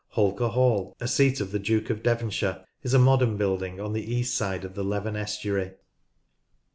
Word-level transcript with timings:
Holker 0.07 0.47
Hall, 0.47 0.97
a 0.99 1.07
seat 1.07 1.39
of 1.41 1.51
the 1.51 1.59
Duke 1.59 1.91
of 1.91 2.01
Devonshire, 2.01 2.65
is 2.81 2.95
a 2.95 2.97
modern 2.97 3.37
building 3.37 3.79
on 3.79 3.93
the 3.93 4.01
east 4.15 4.33
side 4.35 4.65
of 4.65 4.73
the 4.73 4.83
Leven 4.83 5.15
estuary. 5.15 5.73